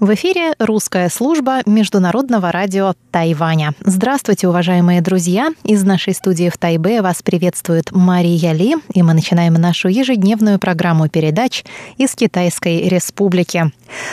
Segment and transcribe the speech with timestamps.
[0.00, 3.74] В эфире русская служба Международного радио Тайваня.
[3.80, 5.50] Здравствуйте, уважаемые друзья!
[5.62, 11.10] Из нашей студии в Тайбе вас приветствует Мария Ли, и мы начинаем нашу ежедневную программу
[11.10, 11.64] передач
[11.98, 13.72] из Китайской Республики.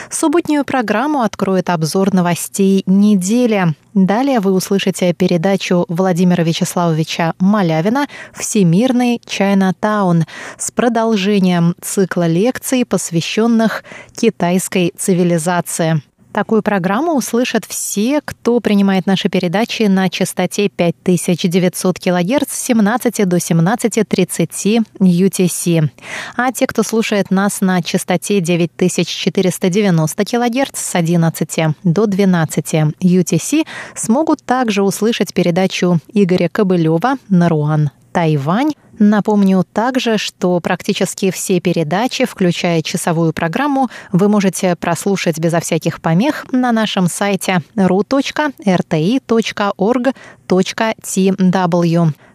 [0.10, 3.74] Субботнюю программу откроет обзор новостей недели.
[4.06, 13.84] Далее вы услышите передачу Владимира Вячеславовича Малявина «Всемирный Чайна Таун» с продолжением цикла лекций, посвященных
[14.16, 16.04] китайской цивилизации.
[16.38, 23.38] Такую программу услышат все, кто принимает наши передачи на частоте 5900 кГц с 17 до
[23.38, 25.90] 17.30 UTC.
[26.36, 34.44] А те, кто слушает нас на частоте 9490 кГц с 11 до 12 UTC, смогут
[34.44, 37.90] также услышать передачу Игоря Кобылева «Наруан.
[38.12, 46.02] Тайвань» Напомню также, что практически все передачи, включая часовую программу, вы можете прослушать безо всяких
[46.02, 48.64] помех на нашем сайте ru.rti.org.tw.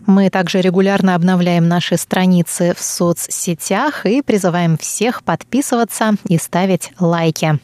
[0.06, 7.58] Мы также регулярно обновляем наши страницы в соцсетях и призываем всех подписываться и ставить лайки.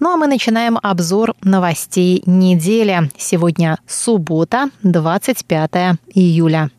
[0.00, 3.10] Ну а мы начинаем обзор новостей недели.
[3.16, 6.70] Сегодня суббота, 25 июля.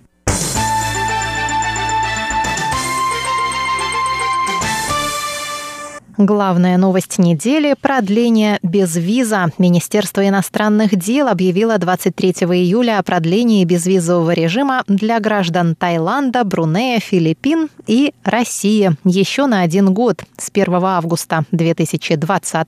[6.22, 9.54] Главная новость недели– продление без виза.
[9.58, 17.70] Министерство иностранных дел объявило 23 июля о продлении безвизового режима для граждан Таиланда, Брунея, Филиппин
[17.88, 22.68] и России еще на один год с 1 августа 2020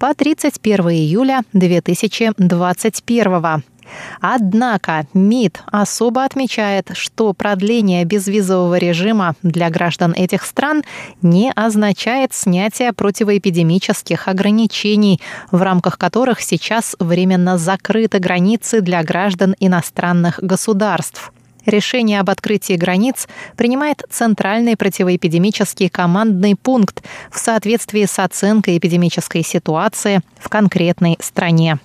[0.00, 3.62] по 31 июля 2021.
[4.20, 10.82] Однако МИД особо отмечает, что продление безвизового режима для граждан этих стран
[11.22, 15.20] не означает снятие противоэпидемических ограничений,
[15.50, 21.32] в рамках которых сейчас временно закрыты границы для граждан иностранных государств.
[21.66, 30.20] Решение об открытии границ принимает Центральный противоэпидемический командный пункт в соответствии с оценкой эпидемической ситуации
[30.38, 31.78] в конкретной стране.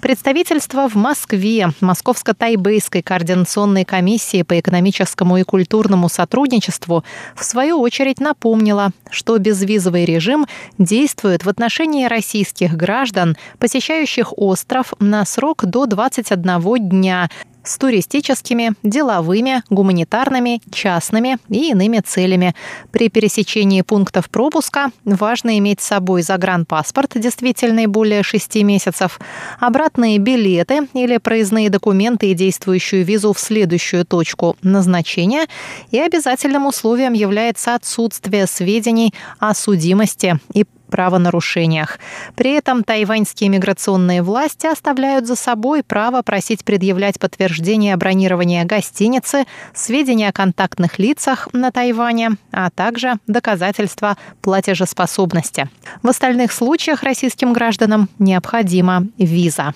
[0.00, 1.70] Представительство в Москве.
[1.80, 7.04] Московско-Тайбейской координационной комиссии по экономическому и культурному сотрудничеству
[7.34, 10.46] в свою очередь напомнила, что безвизовый режим
[10.78, 17.28] действует в отношении российских граждан, посещающих остров на срок до 21 дня
[17.64, 22.54] с туристическими, деловыми, гуманитарными, частными и иными целями.
[22.90, 29.18] При пересечении пунктов пропуска важно иметь с собой загранпаспорт, действительный более 6 месяцев,
[29.58, 35.46] обратные билеты или проездные документы и действующую визу в следующую точку назначения.
[35.90, 41.98] И обязательным условием является отсутствие сведений о судимости и правонарушениях.
[42.34, 50.28] При этом тайваньские миграционные власти оставляют за собой право просить предъявлять подтверждение бронирования гостиницы, сведения
[50.28, 55.68] о контактных лицах на Тайване, а также доказательства платежеспособности.
[56.02, 59.74] В остальных случаях российским гражданам необходима виза.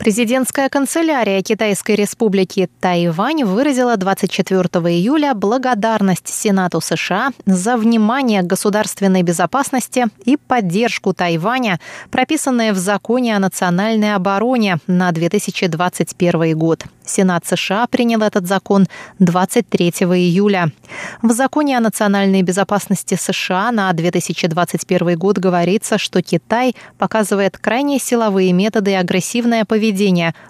[0.00, 4.62] Президентская канцелярия Китайской республики Тайвань выразила 24
[4.94, 13.36] июля благодарность Сенату США за внимание к государственной безопасности и поддержку Тайваня, прописанное в законе
[13.36, 16.84] о национальной обороне на 2021 год.
[17.04, 18.86] Сенат США принял этот закон
[19.18, 20.70] 23 июля.
[21.22, 28.52] В законе о национальной безопасности США на 2021 год говорится, что Китай показывает крайне силовые
[28.52, 29.89] методы и агрессивное поведение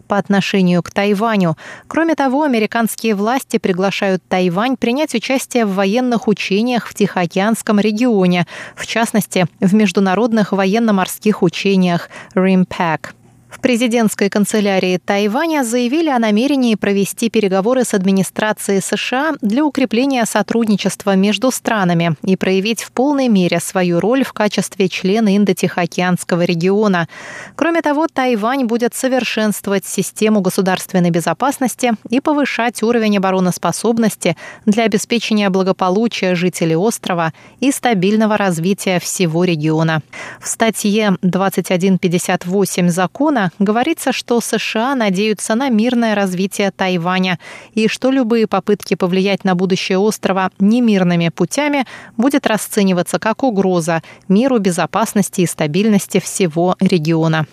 [0.09, 1.57] по отношению к Тайваню.
[1.87, 8.87] Кроме того, американские власти приглашают Тайвань принять участие в военных учениях в Тихоокеанском регионе, в
[8.87, 13.20] частности, в международных военно-морских учениях RIMPAC.
[13.51, 21.17] В президентской канцелярии Тайваня заявили о намерении провести переговоры с администрацией США для укрепления сотрудничества
[21.17, 27.09] между странами и проявить в полной мере свою роль в качестве члена Индо-Тихоокеанского региона.
[27.57, 36.37] Кроме того, Тайвань будет совершенствовать систему государственной безопасности и повышать уровень обороноспособности для обеспечения благополучия
[36.37, 40.03] жителей острова и стабильного развития всего региона.
[40.41, 47.39] В статье 2158 закона Пекина говорится, что США надеются на мирное развитие Тайваня
[47.75, 54.59] и что любые попытки повлиять на будущее острова немирными путями будет расцениваться как угроза миру,
[54.59, 57.47] безопасности и стабильности всего региона.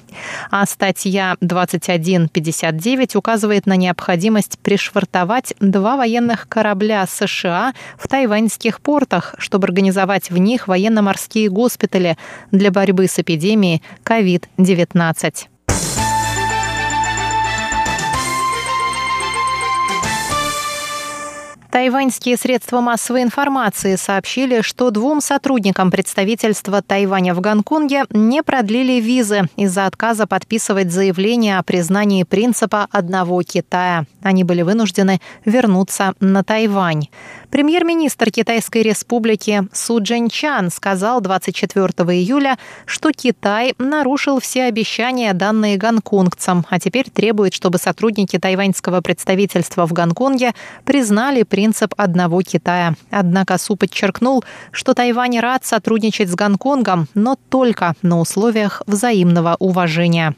[0.52, 9.68] А статья 2159 указывает на необходимость пришвартовать два военных корабля США в тайваньских портах, чтобы
[9.68, 12.18] организовать в них военно-морские госпитали
[12.52, 15.48] для борьбы с эпидемией COVID-19.
[21.78, 29.44] Тайваньские средства массовой информации сообщили, что двум сотрудникам представительства Тайваня в Гонконге не продлили визы
[29.58, 34.06] из-за отказа подписывать заявление о признании принципа одного Китая.
[34.24, 37.10] Они были вынуждены вернуться на Тайвань.
[37.50, 46.66] Премьер-министр Китайской республики Су Чан сказал 24 июля, что Китай нарушил все обещания, данные гонконгцам,
[46.70, 50.54] а теперь требует, чтобы сотрудники тайваньского представительства в Гонконге
[50.84, 52.96] признали принцип одного Китая.
[53.12, 60.36] Однако Су подчеркнул, что Тайвань рад сотрудничать с Гонконгом, но только на условиях взаимного уважения.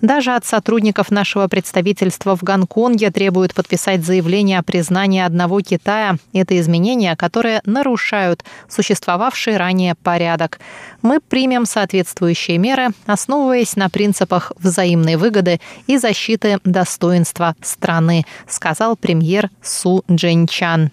[0.00, 6.16] Даже от сотрудников нашего представительства в Гонконге требуют подписать заявление о признании одного Китая.
[6.32, 10.60] Это изменения, которые нарушают существовавший ранее порядок.
[11.02, 19.50] Мы примем соответствующие меры, основываясь на принципах взаимной выгоды и защиты достоинства страны, сказал премьер
[19.62, 20.90] Су Джинчан.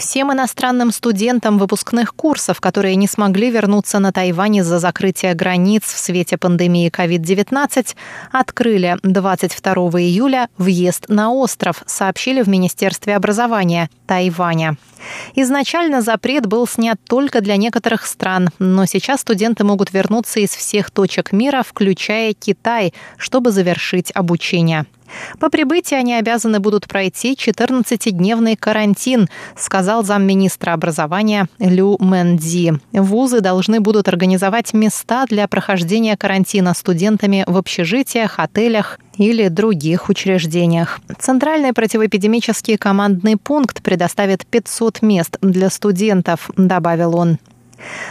[0.00, 5.98] Всем иностранным студентам выпускных курсов, которые не смогли вернуться на Тайвань из-за закрытия границ в
[5.98, 7.94] свете пандемии COVID-19,
[8.32, 14.78] открыли 22 июля въезд на остров, сообщили в Министерстве образования Тайваня.
[15.34, 20.90] Изначально запрет был снят только для некоторых стран, но сейчас студенты могут вернуться из всех
[20.90, 24.86] точек мира, включая Китай, чтобы завершить обучение.
[25.38, 32.74] По прибытии они обязаны будут пройти 14-дневный карантин, сказал замминистра образования Лю Мэнди.
[32.92, 41.00] Вузы должны будут организовать места для прохождения карантина студентами в общежитиях, отелях или других учреждениях.
[41.18, 47.38] Центральный противоэпидемический командный пункт предоставит 500 мест для студентов, добавил он.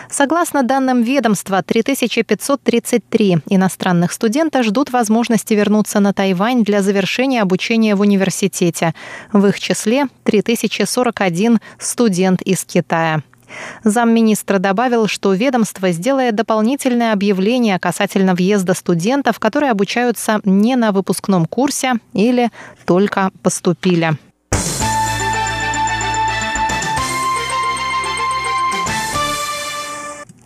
[0.10, 8.02] Согласно данным ведомства, 3533 иностранных студента ждут возможности вернуться на Тайвань для завершения обучения в
[8.02, 8.94] университете.
[9.32, 13.22] В их числе 3041 студент из Китая.
[13.84, 21.46] Замминистра добавил, что ведомство сделает дополнительное объявление касательно въезда студентов, которые обучаются не на выпускном
[21.46, 22.52] курсе или
[22.86, 24.18] только поступили.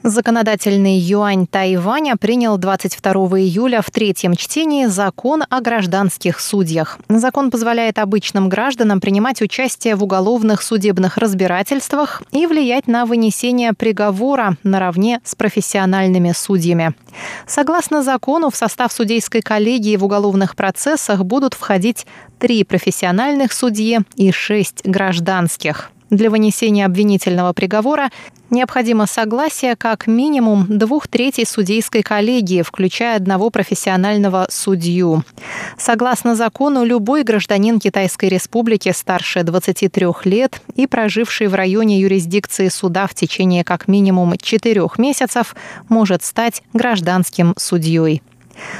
[0.03, 6.99] Законодательный юань Тайваня принял 22 июля в третьем чтении закон о гражданских судьях.
[7.07, 14.57] Закон позволяет обычным гражданам принимать участие в уголовных судебных разбирательствах и влиять на вынесение приговора
[14.63, 16.95] наравне с профессиональными судьями.
[17.47, 22.05] Согласно закону, в состав судейской коллегии в уголовных процессах будут входить
[22.39, 25.93] три профессиональных судьи и шесть гражданских.
[26.13, 28.11] Для вынесения обвинительного приговора
[28.51, 35.23] необходимо согласие как минимум двух третей судейской коллегии, включая одного профессионального судью.
[35.75, 43.07] Согласно закону, любой гражданин Китайской Республики старше 23 лет и проживший в районе юрисдикции суда
[43.07, 45.55] в течение как минимум четырех месяцев
[45.89, 48.21] может стать гражданским судьей.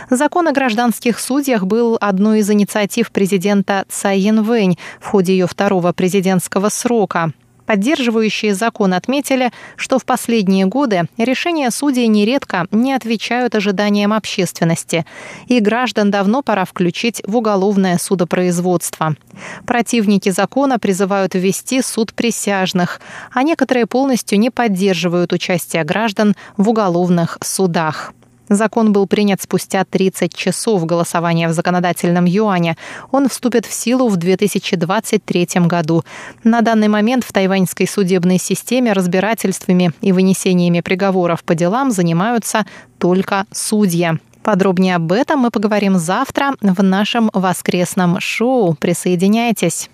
[0.10, 5.94] Закон о гражданских судьях был одной из инициатив президента Цай Янвэнь в ходе ее второго
[5.94, 7.34] президентского срока.
[7.65, 15.06] Поддерживающие закон отметили, что в последние годы решения судей нередко не отвечают ожиданиям общественности,
[15.48, 19.15] и граждан давно пора включить в уголовное судопроизводство.
[19.65, 23.00] Противники закона призывают ввести суд присяжных,
[23.32, 28.13] а некоторые полностью не поддерживают участие граждан в уголовных судах.
[28.55, 32.77] Закон был принят спустя 30 часов голосования в законодательном юане.
[33.12, 36.03] Он вступит в силу в 2023 году.
[36.43, 42.65] На данный момент в тайваньской судебной системе разбирательствами и вынесениями приговоров по делам занимаются
[42.98, 44.12] только судьи.
[44.43, 48.75] Подробнее об этом мы поговорим завтра в нашем воскресном шоу.
[48.75, 49.89] Присоединяйтесь.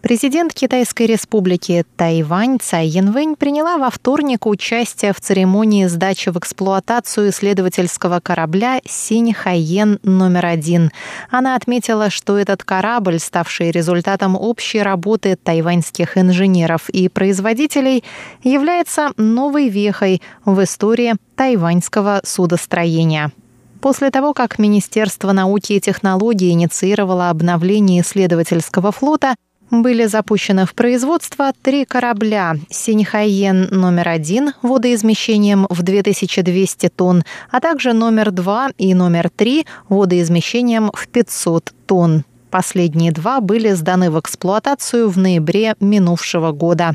[0.00, 7.30] Президент Китайской республики Тайвань Цай Янвэнь приняла во вторник участие в церемонии сдачи в эксплуатацию
[7.30, 10.92] исследовательского корабля «Синь Хайен номер один».
[11.30, 18.04] Она отметила, что этот корабль, ставший результатом общей работы тайваньских инженеров и производителей,
[18.44, 23.32] является новой вехой в истории тайваньского судостроения.
[23.80, 29.34] После того, как Министерство науки и технологий инициировало обновление исследовательского флота,
[29.70, 37.92] были запущены в производство три корабля «Синьхайен номер один» водоизмещением в 2200 тонн, а также
[37.92, 42.24] номер два и номер три водоизмещением в 500 тонн.
[42.50, 46.94] Последние два были сданы в эксплуатацию в ноябре минувшего года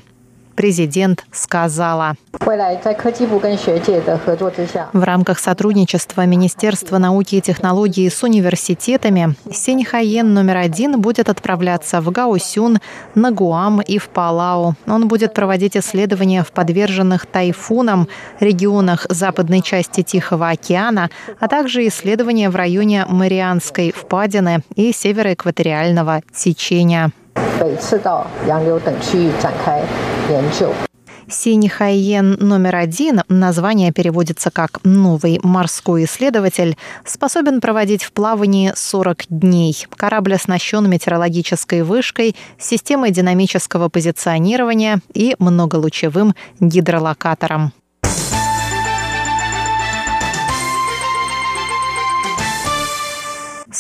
[0.56, 2.16] президент сказала.
[4.94, 12.12] В рамках сотрудничества Министерства науки и технологий с университетами Синьхаен номер один будет отправляться в
[12.12, 12.80] Гаосюн,
[13.16, 14.76] на Гуам и в Палау.
[14.88, 18.08] Он будет проводить исследования в подверженных тайфунам
[18.40, 27.12] регионах западной части Тихого океана, а также исследования в районе Марианской впадины и североэкваториального течения.
[27.59, 29.83] 北赤道、洋流等区域展开
[30.31, 30.73] 研究。
[31.31, 39.87] Синий Хайен номер один, название переводится как «новый морской исследователь», способен проводить в плавании 40 дней.
[39.95, 47.73] Корабль оснащен метеорологической вышкой, системой динамического позиционирования и многолучевым гидролокатором.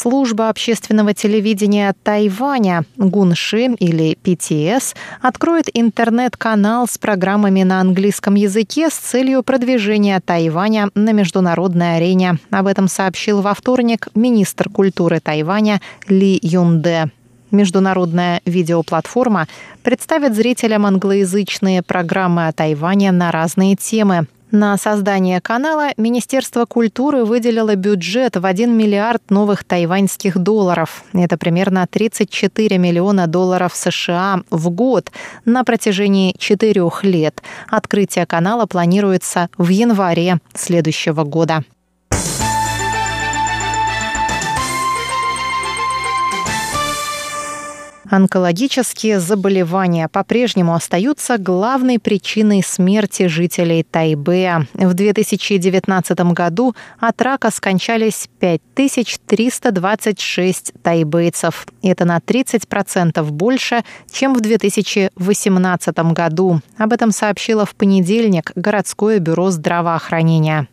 [0.03, 8.95] Служба общественного телевидения Тайваня Гунши или PTS откроет интернет-канал с программами на английском языке с
[8.95, 12.37] целью продвижения Тайваня на международной арене.
[12.51, 15.79] Об этом сообщил во вторник министр культуры Тайваня
[16.09, 17.09] Ли Юнде.
[17.51, 19.47] Международная видеоплатформа
[19.83, 24.27] представит зрителям англоязычные программы о Тайване на разные темы.
[24.55, 31.03] На создание канала Министерство культуры выделило бюджет в 1 миллиард новых тайваньских долларов.
[31.11, 35.11] Это примерно 34 миллиона долларов США в год
[35.43, 37.41] на протяжении четырех лет.
[37.67, 41.63] Открытие канала планируется в январе следующего года.
[48.13, 54.67] Онкологические заболевания по-прежнему остаются главной причиной смерти жителей Тайбэя.
[54.75, 61.65] В 2019 году от рака скончались 5326 тайбэйцев.
[61.81, 66.61] Это на 30% больше, чем в 2018 году.
[66.77, 70.67] Об этом сообщило в понедельник городское бюро здравоохранения.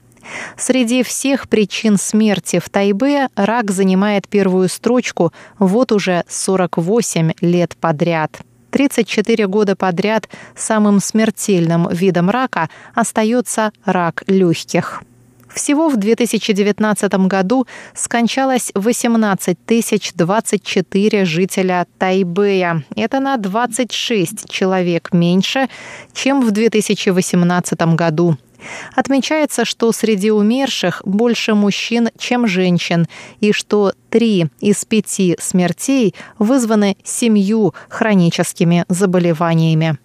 [0.56, 8.40] Среди всех причин смерти в Тайбе рак занимает первую строчку вот уже 48 лет подряд.
[8.70, 15.02] 34 года подряд самым смертельным видом рака остается рак легких.
[15.52, 19.58] Всего в 2019 году скончалось 18
[20.14, 22.84] 024 жителя Тайбэя.
[22.94, 25.68] Это на 26 человек меньше,
[26.12, 28.36] чем в 2018 году.
[28.94, 33.06] Отмечается, что среди умерших больше мужчин, чем женщин,
[33.40, 39.98] и что три из пяти смертей вызваны семью хроническими заболеваниями.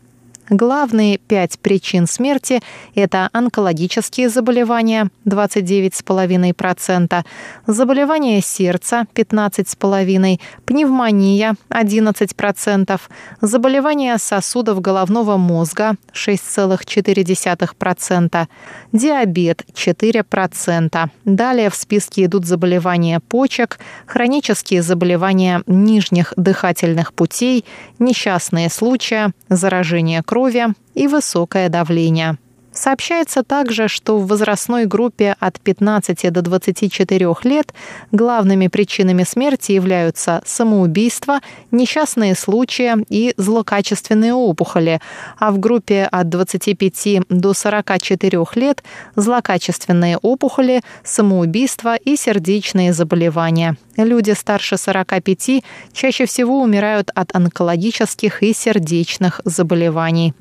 [0.49, 2.61] Главные пять причин смерти–
[2.95, 7.23] это онкологические заболевания– 29,5%,
[7.65, 13.01] заболевания сердца– 15,5%, пневмония– 11%,
[13.41, 18.47] заболевания сосудов головного мозга– 6,4%,
[18.91, 21.09] диабет– 4%.
[21.25, 27.65] Далее в списке идут заболевания почек, хронические заболевания нижних дыхательных путей,
[27.97, 30.65] несчастные случаи, заражение крови, крови
[30.95, 32.37] и высокое давление.
[32.75, 37.73] Сообщается также, что в возрастной группе от 15 до 24 лет
[38.11, 41.39] главными причинами смерти являются самоубийство,
[41.71, 44.99] несчастные случаи и злокачественные опухоли,
[45.39, 48.83] а в группе от 25 до 44 лет
[49.15, 53.77] злокачественные опухоли, самоубийство и сердечные заболевания.
[53.95, 55.63] Люди старше 45
[55.93, 60.33] чаще всего умирают от онкологических и сердечных заболеваний.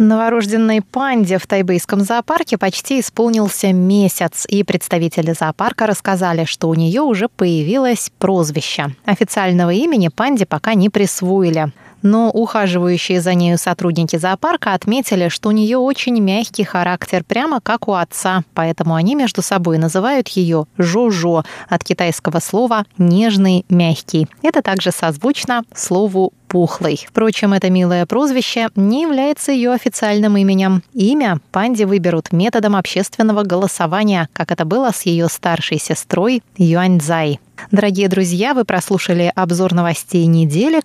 [0.00, 7.02] Новорожденной панде в тайбэйском зоопарке почти исполнился месяц, и представители зоопарка рассказали, что у нее
[7.02, 8.94] уже появилось прозвище.
[9.04, 11.70] Официального имени панде пока не присвоили.
[12.02, 17.88] Но ухаживающие за нею сотрудники зоопарка отметили, что у нее очень мягкий характер, прямо как
[17.88, 24.28] у отца, поэтому они между собой называют ее Жо-Жо от китайского слова «нежный, мягкий».
[24.42, 27.06] Это также созвучно слову пухлый.
[27.08, 30.82] Впрочем, это милое прозвище не является ее официальным именем.
[30.92, 37.38] Имя Панди выберут методом общественного голосования, как это было с ее старшей сестрой Юаньцзай.
[37.70, 40.80] Дорогие друзья, вы прослушали обзор новостей недели,